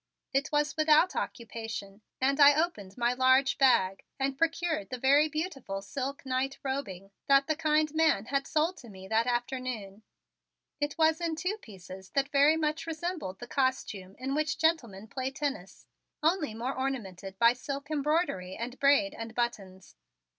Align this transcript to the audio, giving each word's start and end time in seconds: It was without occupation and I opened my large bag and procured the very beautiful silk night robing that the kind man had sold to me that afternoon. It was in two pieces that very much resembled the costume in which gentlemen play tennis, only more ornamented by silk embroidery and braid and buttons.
It 0.33 0.51
was 0.51 0.75
without 0.75 1.15
occupation 1.15 2.01
and 2.19 2.39
I 2.39 2.59
opened 2.59 2.97
my 2.97 3.13
large 3.13 3.59
bag 3.59 4.03
and 4.19 4.35
procured 4.35 4.89
the 4.89 4.97
very 4.97 5.29
beautiful 5.29 5.79
silk 5.83 6.25
night 6.25 6.57
robing 6.63 7.11
that 7.27 7.45
the 7.45 7.55
kind 7.55 7.93
man 7.93 8.25
had 8.25 8.47
sold 8.47 8.77
to 8.77 8.89
me 8.89 9.07
that 9.09 9.27
afternoon. 9.27 10.01
It 10.79 10.97
was 10.97 11.21
in 11.21 11.35
two 11.35 11.57
pieces 11.57 12.09
that 12.15 12.29
very 12.29 12.57
much 12.57 12.87
resembled 12.87 13.37
the 13.37 13.45
costume 13.47 14.15
in 14.17 14.33
which 14.33 14.57
gentlemen 14.57 15.07
play 15.07 15.29
tennis, 15.29 15.85
only 16.23 16.55
more 16.55 16.75
ornamented 16.75 17.37
by 17.37 17.53
silk 17.53 17.91
embroidery 17.91 18.55
and 18.55 18.79
braid 18.79 19.13
and 19.13 19.35
buttons. 19.35 19.97